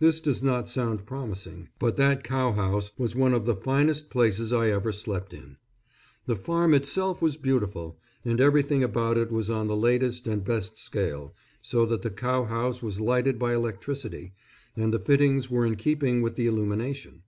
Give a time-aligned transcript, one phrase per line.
[0.00, 4.52] This does not sound promising; but that cow house was one of the finest places
[4.52, 5.58] I ever slept in.
[6.26, 10.76] The farm itself was beautiful, and everything about it was on the latest and best
[10.76, 14.32] scale, so that the cow house was lighted by electricity,
[14.76, 17.22] and the fittings were in keeping with the illumination.